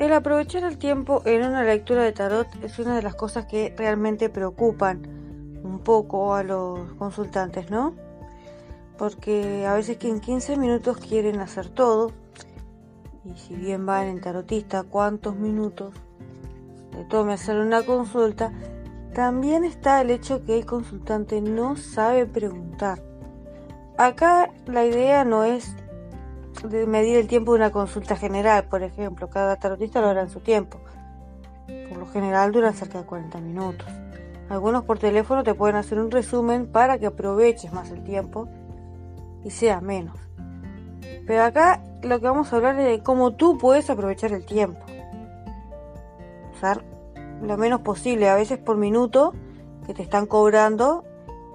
[0.00, 3.74] El aprovechar el tiempo en una lectura de tarot es una de las cosas que
[3.76, 5.02] realmente preocupan
[5.62, 7.92] un poco a los consultantes, ¿no?
[8.96, 12.12] Porque a veces que en 15 minutos quieren hacer todo
[13.26, 15.92] y si bien van en tarotista cuántos minutos
[16.96, 18.54] le tome hacer una consulta,
[19.12, 23.02] también está el hecho que el consultante no sabe preguntar.
[23.98, 25.76] Acá la idea no es
[26.62, 29.28] de medir el tiempo de una consulta general, por ejemplo.
[29.30, 30.78] Cada tarotista lo hará en su tiempo.
[31.88, 33.86] Por lo general dura cerca de 40 minutos.
[34.48, 38.48] Algunos por teléfono te pueden hacer un resumen para que aproveches más el tiempo
[39.44, 40.16] y sea menos.
[41.26, 44.80] Pero acá lo que vamos a hablar es de cómo tú puedes aprovechar el tiempo.
[46.54, 46.84] Usar
[47.42, 49.32] lo menos posible, a veces por minuto
[49.86, 51.04] que te están cobrando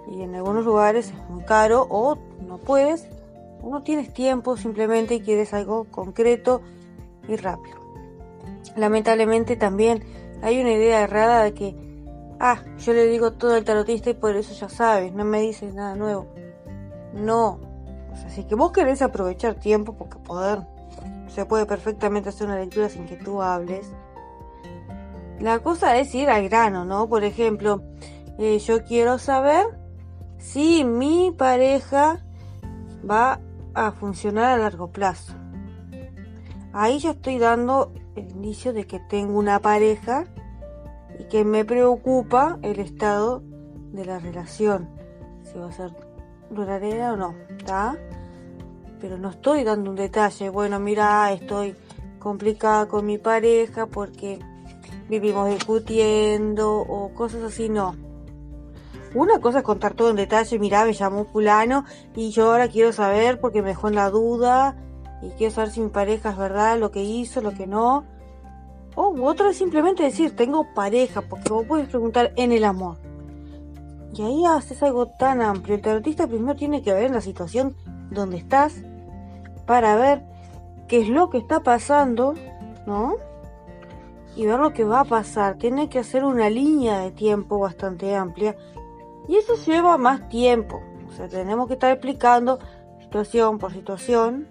[0.07, 2.17] y en algunos lugares es muy caro o
[2.47, 3.09] no puedes
[3.71, 6.61] no tienes tiempo simplemente quieres algo concreto
[7.27, 7.77] y rápido.
[8.75, 10.03] Lamentablemente también
[10.41, 11.75] hay una idea errada de que,
[12.39, 15.73] ah, yo le digo todo al tarotista y por eso ya sabes, no me dices
[15.73, 16.27] nada nuevo.
[17.13, 17.59] No.
[18.25, 20.59] así que vos querés aprovechar tiempo porque poder,
[21.27, 23.91] se puede perfectamente hacer una lectura sin que tú hables.
[25.39, 27.09] La cosa es ir al grano, ¿no?
[27.09, 27.81] Por ejemplo,
[28.37, 29.65] eh, yo quiero saber
[30.37, 32.23] si mi pareja
[33.09, 33.39] va
[33.75, 35.33] a funcionar a largo plazo.
[36.73, 40.25] Ahí yo estoy dando el inicio de que tengo una pareja
[41.19, 43.43] y que me preocupa el estado
[43.93, 44.89] de la relación,
[45.43, 45.91] si va a ser
[46.49, 47.95] duradera o no, ¿está?
[48.99, 51.75] Pero no estoy dando un detalle, bueno, mira, estoy
[52.19, 54.39] complicada con mi pareja porque
[55.09, 57.95] vivimos discutiendo o cosas así, no.
[59.15, 61.85] Una cosa es contar todo en detalle, mira, me llamó fulano
[62.17, 64.75] y yo ahora quiero saber porque me dejó en la duda
[65.21, 68.03] y quiero saber si mi pareja es verdad, lo que hizo, lo que no.
[68.93, 72.97] O otra es simplemente decir, tengo pareja, porque vos puedes preguntar en el amor.
[74.13, 75.75] Y ahí haces algo tan amplio.
[75.75, 77.73] El tarotista primero tiene que ver la situación
[78.11, 78.83] donde estás
[79.65, 80.23] para ver
[80.89, 82.33] qué es lo que está pasando,
[82.85, 83.15] ¿no?
[84.35, 85.55] Y ver lo que va a pasar.
[85.55, 88.57] Tiene que hacer una línea de tiempo bastante amplia
[89.27, 90.81] y eso lleva más tiempo.
[91.07, 92.59] O sea, tenemos que estar explicando
[92.99, 94.47] situación por situación,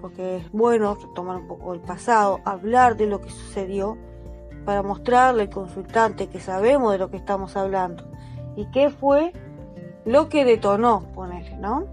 [0.00, 3.98] porque es bueno tomar un poco el pasado, hablar de lo que sucedió,
[4.64, 8.04] para mostrarle al consultante que sabemos de lo que estamos hablando
[8.56, 9.32] y qué fue
[10.04, 11.86] lo que detonó, ponerle, ¿no?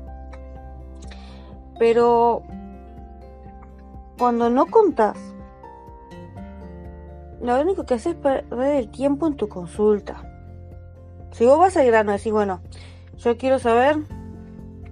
[1.78, 2.44] Pero
[4.18, 5.18] cuando no contás,
[7.41, 10.29] lo único que haces es perder el tiempo en tu consulta.
[11.40, 12.60] Si vos vas al grano decís, bueno,
[13.18, 13.96] yo quiero saber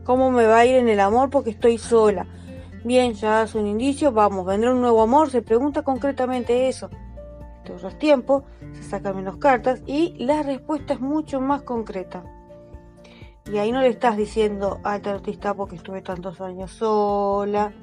[0.06, 2.26] cómo me va a ir en el amor porque estoy sola.
[2.86, 6.90] Bien, ya es un indicio, vamos, vendrá un nuevo amor, se pregunta concretamente eso.
[7.66, 12.24] Te ahorras tiempo, se sacan menos cartas y la respuesta es mucho más concreta.
[13.52, 17.74] Y ahí no le estás diciendo al tarotista porque estuve tantos años sola,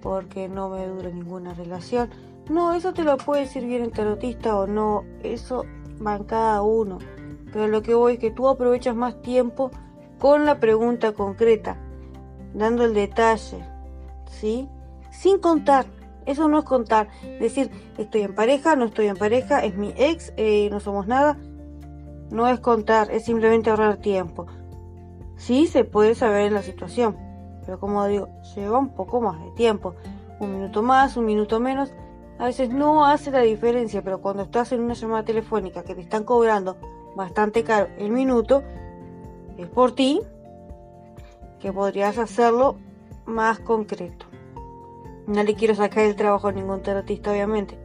[0.00, 2.10] porque no me dura ninguna relación.
[2.48, 5.64] No, eso te lo puede decir bien el tarotista o no, eso
[6.00, 7.00] va en cada uno.
[7.52, 9.70] Pero lo que voy es que tú aprovechas más tiempo
[10.18, 11.76] con la pregunta concreta,
[12.54, 13.64] dando el detalle,
[14.30, 14.68] ¿sí?
[15.10, 15.86] Sin contar.
[16.26, 17.08] Eso no es contar.
[17.40, 21.38] Decir, estoy en pareja, no estoy en pareja, es mi ex, eh, no somos nada.
[22.30, 24.46] No es contar, es simplemente ahorrar tiempo.
[25.36, 27.16] Sí se puede saber en la situación,
[27.64, 29.94] pero como digo, lleva un poco más de tiempo.
[30.40, 31.94] Un minuto más, un minuto menos.
[32.38, 36.02] A veces no hace la diferencia, pero cuando estás en una llamada telefónica que te
[36.02, 36.76] están cobrando
[37.18, 38.62] bastante caro el minuto,
[39.58, 40.20] es por ti
[41.58, 42.76] que podrías hacerlo
[43.26, 44.26] más concreto.
[45.26, 47.76] No le quiero sacar el trabajo a ningún tarotista, obviamente.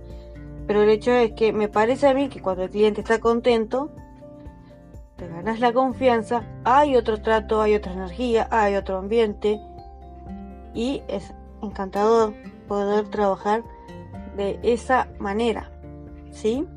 [0.68, 3.90] Pero el hecho es que me parece a mí que cuando el cliente está contento,
[5.18, 9.60] te ganas la confianza, hay otro trato, hay otra energía, hay otro ambiente.
[10.76, 12.36] Y es encantador
[12.68, 13.64] poder trabajar
[14.38, 15.72] de esa manera.
[16.32, 16.68] ¿Sí?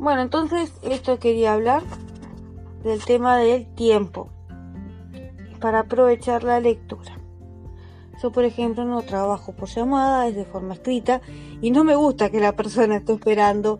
[0.00, 1.82] Bueno, entonces esto quería hablar
[2.82, 4.30] del tema del tiempo
[5.60, 7.18] para aprovechar la lectura.
[8.22, 11.20] Yo, por ejemplo, no trabajo por llamada, es de forma escrita
[11.60, 13.78] y no me gusta que la persona esté esperando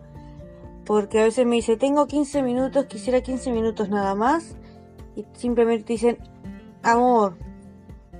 [0.85, 4.55] porque a veces me dice, tengo 15 minutos, quisiera 15 minutos nada más
[5.15, 6.19] y simplemente dicen,
[6.83, 7.35] amor,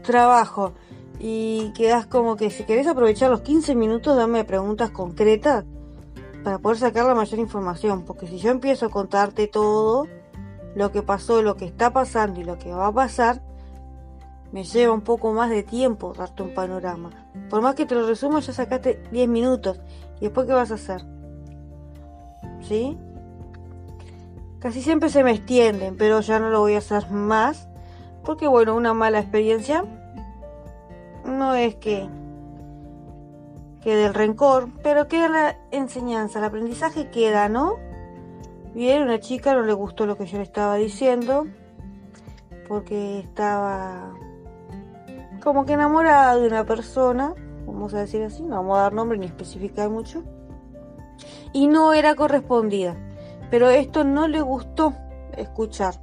[0.01, 0.73] trabajo
[1.19, 5.65] y quedas como que si querés aprovechar los 15 minutos, dame preguntas concretas
[6.43, 10.07] para poder sacar la mayor información, porque si yo empiezo a contarte todo
[10.75, 13.41] lo que pasó, lo que está pasando y lo que va a pasar,
[14.51, 17.09] me lleva un poco más de tiempo darte un panorama.
[17.49, 19.79] Por más que te lo resuma, ya sacaste 10 minutos.
[20.19, 21.01] ¿Y después qué vas a hacer?
[22.61, 22.97] ¿Sí?
[24.59, 27.67] Casi siempre se me extienden, pero ya no lo voy a hacer más.
[28.23, 29.83] Porque bueno, una mala experiencia
[31.25, 32.07] no es que
[33.81, 37.77] quede el rencor, pero queda la enseñanza, el aprendizaje queda, ¿no?
[38.73, 41.47] Bien, una chica no le gustó lo que yo le estaba diciendo,
[42.67, 44.13] porque estaba
[45.43, 47.33] como que enamorada de una persona,
[47.65, 50.23] vamos a decir así, no vamos a dar nombre ni especificar mucho,
[51.51, 52.95] y no era correspondida.
[53.49, 54.93] Pero esto no le gustó
[55.35, 55.95] escuchar.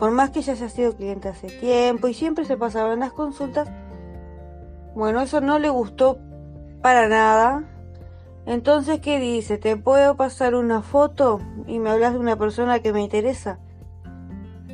[0.00, 3.12] Por más que ella haya sido cliente hace tiempo y siempre se pasaba en las
[3.12, 3.70] consultas,
[4.94, 6.18] bueno, eso no le gustó
[6.82, 7.64] para nada.
[8.44, 9.58] Entonces, ¿qué dice?
[9.58, 13.58] ¿Te puedo pasar una foto y me hablas de una persona que me interesa?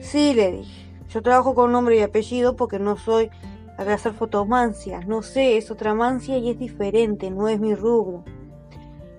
[0.00, 0.88] Sí, le dije.
[1.09, 3.31] Yo trabajo con nombre y apellido porque no soy
[3.79, 5.00] a hacer fotomancia.
[5.00, 8.25] No sé, es otra mancia y es diferente, no es mi rubro.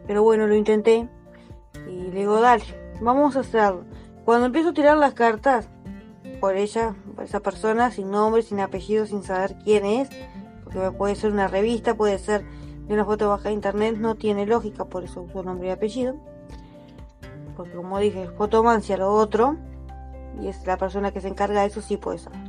[0.06, 1.08] Pero bueno, lo intenté
[1.88, 2.64] y le digo, dale,
[3.02, 3.86] vamos a hacerlo.
[4.26, 5.70] Cuando empiezo a tirar las cartas
[6.40, 10.10] por ella, por esa persona, sin nombre, sin apellido, sin saber quién es,
[10.72, 12.46] porque puede ser una revista, puede ser
[12.88, 16.16] de una foto baja de internet, no tiene lógica, por eso uso nombre y apellido.
[17.56, 19.58] Porque como dije, fotomancia lo otro,
[20.42, 22.40] y es la persona que se encarga de eso, sí puede saber.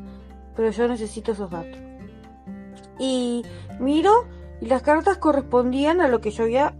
[0.54, 1.78] Pero yo necesito esos datos.
[2.98, 3.44] Y
[3.78, 4.26] miro
[4.60, 6.74] y las cartas correspondían a lo que yo había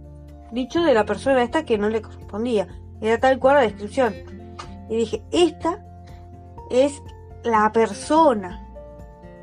[0.51, 2.67] dicho de la persona esta que no le correspondía.
[3.01, 4.13] Era tal cual la descripción.
[4.89, 5.83] Y dije, esta
[6.69, 7.01] es
[7.43, 8.67] la persona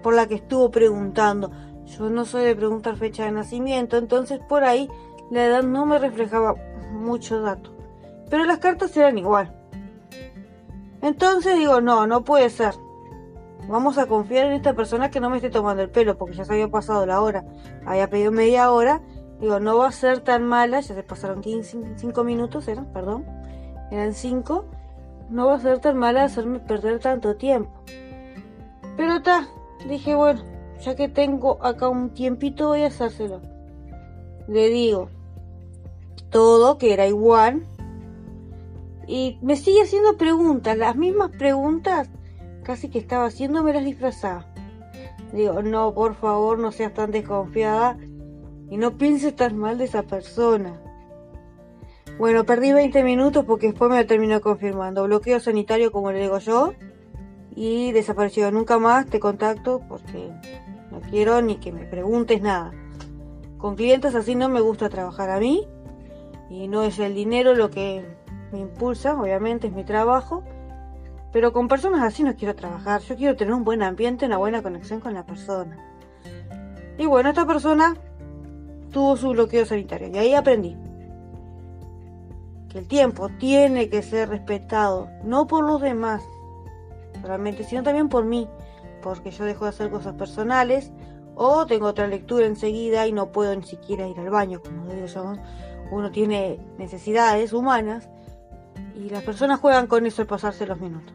[0.02, 1.50] por la que estuvo preguntando.
[1.96, 4.90] Yo no soy de preguntar fecha de nacimiento, entonces por ahí
[5.30, 6.54] la edad no me reflejaba
[6.92, 7.70] mucho dato.
[8.28, 9.54] Pero las cartas eran igual.
[11.00, 12.74] Entonces digo, no, no puede ser.
[13.68, 16.44] Vamos a confiar en esta persona que no me esté tomando el pelo, porque ya
[16.44, 17.44] se había pasado la hora.
[17.86, 19.00] Había pedido media hora.
[19.40, 23.24] Digo, no va a ser tan mala, ya se pasaron 15, 5 minutos, eran, perdón.
[23.90, 24.64] Eran 5.
[25.30, 27.70] No va a ser tan mala hacerme perder tanto tiempo.
[28.96, 29.46] Pero está,
[29.86, 30.42] dije, bueno,
[30.80, 33.40] ya que tengo acá un tiempito voy a hacérselo.
[34.46, 35.10] Le digo
[36.30, 37.66] todo que era igual
[39.06, 42.10] y me sigue haciendo preguntas, las mismas preguntas
[42.62, 44.46] casi que estaba haciéndome las disfrazaba.
[45.32, 47.98] Digo, no, por favor, no seas tan desconfiada
[48.70, 50.80] y no pienses tan mal de esa persona.
[52.18, 55.04] Bueno, perdí 20 minutos porque después me terminó confirmando.
[55.04, 56.72] Bloqueo sanitario, como le digo yo,
[57.54, 58.50] y desapareció.
[58.50, 60.30] Nunca más te contacto porque
[61.00, 62.72] quiero ni que me preguntes nada.
[63.58, 65.66] Con clientes así no me gusta trabajar a mí
[66.50, 68.04] y no es el dinero lo que
[68.52, 70.44] me impulsa, obviamente es mi trabajo,
[71.32, 74.62] pero con personas así no quiero trabajar, yo quiero tener un buen ambiente, una buena
[74.62, 75.76] conexión con la persona.
[76.96, 77.96] Y bueno, esta persona
[78.90, 80.76] tuvo su bloqueo sanitario y ahí aprendí
[82.68, 86.22] que el tiempo tiene que ser respetado, no por los demás
[87.20, 88.48] solamente, sino también por mí,
[89.02, 90.92] porque yo dejo de hacer cosas personales
[91.34, 95.06] o tengo otra lectura enseguida y no puedo ni siquiera ir al baño, como digo
[95.06, 95.34] yo.
[95.90, 98.10] Uno tiene necesidades humanas
[98.94, 101.14] y las personas juegan con eso el pasarse los minutos.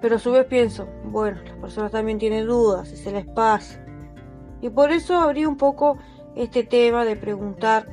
[0.00, 3.84] Pero a su vez pienso, bueno, las personas también tienen dudas y se les pasa.
[4.62, 5.98] Y por eso abrí un poco
[6.34, 7.86] este tema de preguntar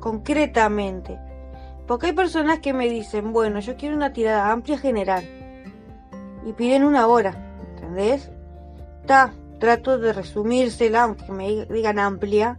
[0.00, 1.18] concretamente.
[1.86, 5.24] Porque hay personas que me dicen, bueno, yo quiero una tirada amplia general.
[6.44, 8.30] Y piden una hora, ¿entendés?
[9.06, 12.58] Ta, trato de resumírsela, aunque me digan amplia.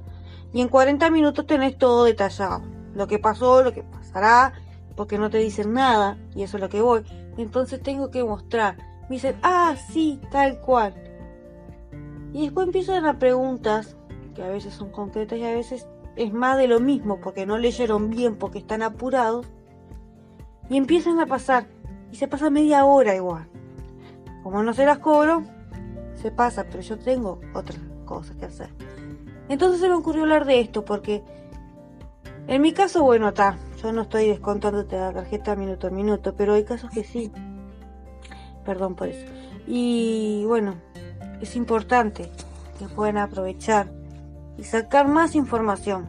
[0.53, 2.61] Y en 40 minutos tenés todo detallado.
[2.93, 4.53] Lo que pasó, lo que pasará,
[4.95, 7.03] porque no te dicen nada, y eso es lo que voy.
[7.37, 8.77] Entonces tengo que mostrar.
[9.09, 10.93] Me dicen, ah, sí, tal cual.
[12.33, 13.95] Y después empiezan las preguntas,
[14.33, 17.57] que a veces son concretas y a veces es más de lo mismo, porque no
[17.57, 19.45] leyeron bien, porque están apurados.
[20.69, 21.67] Y empiezan a pasar,
[22.11, 23.47] y se pasa media hora igual.
[24.45, 25.41] Como no se las cobro,
[26.13, 28.69] se pasa, pero yo tengo otras cosas que hacer.
[29.49, 31.23] Entonces se me ocurrió hablar de esto, porque
[32.45, 36.53] en mi caso, bueno, está, yo no estoy descontándote la tarjeta minuto a minuto, pero
[36.53, 37.31] hay casos que sí.
[38.63, 39.25] Perdón por eso.
[39.65, 40.75] Y bueno,
[41.41, 42.29] es importante
[42.77, 43.87] que puedan aprovechar
[44.59, 46.07] y sacar más información.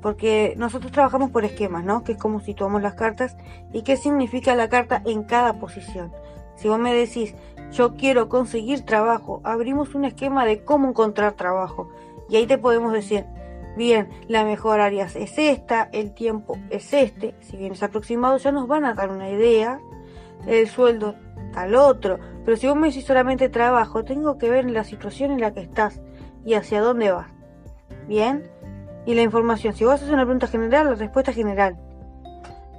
[0.00, 2.02] Porque nosotros trabajamos por esquemas, ¿no?
[2.02, 3.36] Que es como situamos las cartas
[3.74, 6.12] y qué significa la carta en cada posición.
[6.54, 7.34] Si vos me decís,
[7.72, 11.88] yo quiero conseguir trabajo, abrimos un esquema de cómo encontrar trabajo.
[12.28, 13.24] Y ahí te podemos decir,
[13.76, 18.52] bien, la mejor área es esta, el tiempo es este, si bien es aproximado ya
[18.52, 19.80] nos van a dar una idea,
[20.46, 21.14] el sueldo
[21.54, 22.18] al otro.
[22.44, 25.60] Pero si vos me decís solamente trabajo, tengo que ver la situación en la que
[25.60, 26.00] estás
[26.44, 27.28] y hacia dónde vas.
[28.08, 28.50] ¿Bien?
[29.06, 31.78] Y la información, si vos haces una pregunta general, la respuesta es general.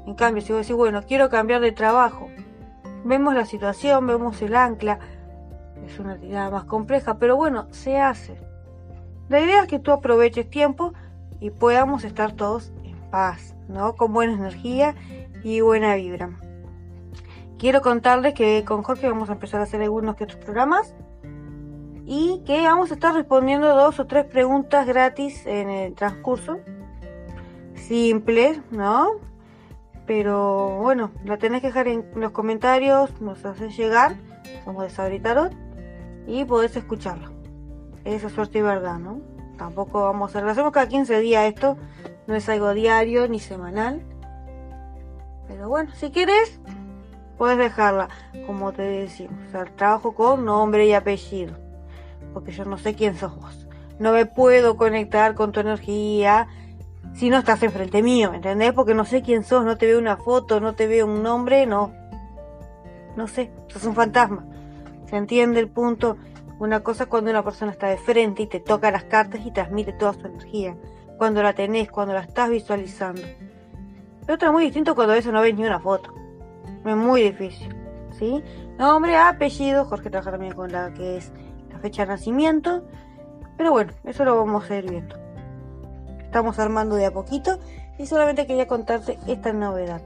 [0.06, 2.28] En cambio, si vos decís, bueno, quiero cambiar de trabajo,
[3.04, 5.00] vemos la situación, vemos el ancla,
[5.86, 8.38] es una tirada más compleja, pero bueno, se hace.
[9.30, 10.94] La idea es que tú aproveches tiempo
[11.40, 13.96] y podamos estar todos en paz, ¿no?
[13.96, 14.96] Con buena energía
[15.44, 16.38] y buena vibra.
[17.58, 20.96] Quiero contarles que con Jorge vamos a empezar a hacer algunos que otros programas
[22.06, 26.60] y que vamos a estar respondiendo dos o tres preguntas gratis en el transcurso.
[27.76, 29.12] Simples, ¿no?
[30.06, 34.16] Pero bueno, la tenés que dejar en los comentarios, nos haces llegar,
[34.66, 35.22] somos de Sabri
[36.28, 37.32] y podés escucharlo.
[38.04, 39.22] Esa suerte y verdad, ¿no?
[39.58, 41.78] Tampoco vamos a lo hacemos cada 15 días esto,
[42.28, 44.02] no es algo diario ni semanal.
[45.48, 46.60] Pero bueno, si quieres,
[47.38, 48.10] puedes dejarla,
[48.46, 51.56] como te decimos, o sea, trabajo con nombre y apellido,
[52.34, 53.68] porque yo no sé quién sos vos.
[54.00, 56.48] No me puedo conectar con tu energía
[57.14, 58.74] si no estás enfrente mío, ¿entendés?
[58.74, 61.66] Porque no sé quién sos, no te veo una foto, no te veo un nombre,
[61.66, 61.94] no.
[63.16, 64.46] No sé, sos un fantasma.
[65.06, 66.18] ¿Se entiende el punto?
[66.60, 69.52] Una cosa es cuando una persona está de frente y te toca las cartas y
[69.52, 70.76] transmite toda su energía.
[71.18, 73.22] Cuando la tenés, cuando la estás visualizando.
[74.28, 76.14] Y otra muy distinto cuando veces no ves ni una foto.
[76.86, 77.76] Es muy difícil.
[78.18, 78.42] ¿Sí?
[78.78, 79.86] Nombre, apellido.
[79.86, 81.32] Jorge trabaja también con la que es
[81.72, 82.84] la fecha de nacimiento.
[83.58, 85.23] Pero bueno, eso lo vamos a ir viendo.
[86.34, 87.60] Estamos armando de a poquito
[88.00, 90.02] y solamente quería contarte esta novedad.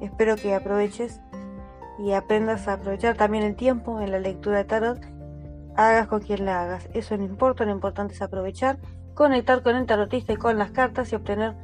[0.00, 1.20] Espero que aproveches
[2.00, 4.98] y aprendas a aprovechar también el tiempo en la lectura de tarot.
[5.76, 6.88] Hagas con quien la hagas.
[6.94, 8.80] Eso no importa, lo importante es aprovechar,
[9.14, 11.54] conectar con el tarotista y con las cartas y obtener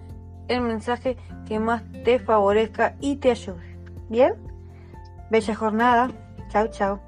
[0.46, 3.76] el mensaje que más te favorezca y te ayude.
[4.08, 4.34] ¿Bien?
[5.28, 6.12] Bella jornada.
[6.50, 7.00] Chao, chao.